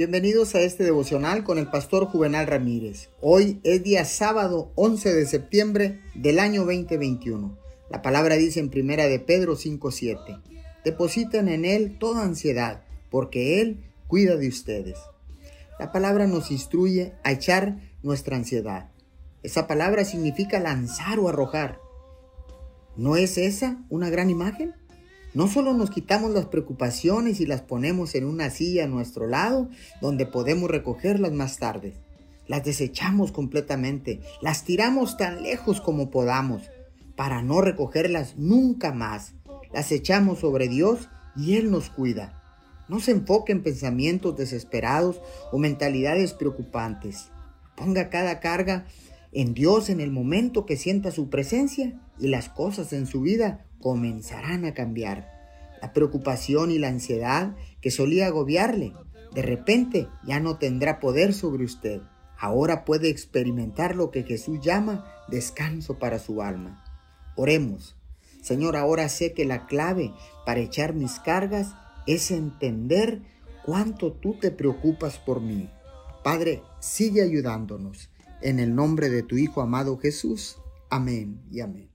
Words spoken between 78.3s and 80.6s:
En el nombre de tu Hijo amado Jesús.